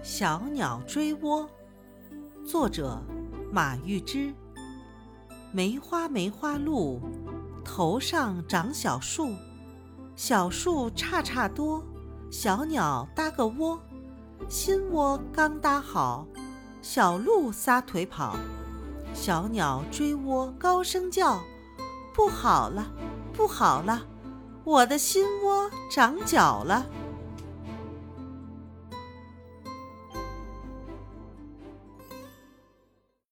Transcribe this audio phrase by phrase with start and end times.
[0.02, 1.46] 《小鸟追窝》，
[2.46, 2.98] 作者
[3.52, 4.34] 马玉芝。
[5.52, 7.02] 梅花梅花鹿，
[7.62, 9.34] 头上长小树，
[10.16, 11.84] 小树杈杈多，
[12.30, 13.78] 小鸟搭个窝，
[14.48, 16.26] 新窝刚搭好，
[16.80, 18.36] 小鹿撒腿跑，
[19.12, 21.38] 小鸟追窝高声叫，
[22.14, 22.90] 不好了，
[23.34, 24.00] 不好了，
[24.64, 26.86] 我的心窝长脚了。